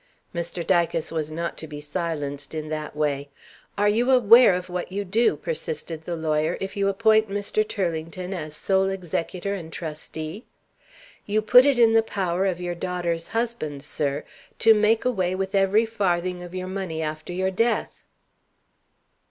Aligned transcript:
Mr. 0.33 0.65
Dicas 0.65 1.11
was 1.11 1.31
not 1.31 1.59
to 1.59 1.67
be 1.67 1.79
silenced 1.79 2.55
in 2.55 2.69
that 2.69 2.95
way. 2.95 3.29
"Are 3.77 3.87
you 3.87 4.09
aware 4.09 4.51
of 4.55 4.67
what 4.67 4.91
you 4.91 5.05
do," 5.05 5.35
persisted 5.37 6.05
the 6.05 6.15
lawyer, 6.15 6.57
"if 6.59 6.75
you 6.75 6.87
appoint 6.87 7.29
Mr. 7.29 7.63
Turlington 7.67 8.33
as 8.33 8.57
sole 8.57 8.89
executor 8.89 9.53
and 9.53 9.71
trustee? 9.71 10.47
You 11.27 11.43
put 11.43 11.67
it 11.67 11.77
in 11.77 11.93
the 11.93 12.01
power 12.01 12.47
of 12.47 12.59
your 12.59 12.73
daughter's 12.73 13.27
husband, 13.27 13.83
sir, 13.83 14.23
to 14.57 14.73
make 14.73 15.05
away 15.05 15.35
with 15.35 15.53
every 15.53 15.85
farthing 15.85 16.41
of 16.41 16.55
your 16.55 16.65
money 16.67 17.03
after 17.03 17.31
your 17.31 17.51
death." 17.51 18.01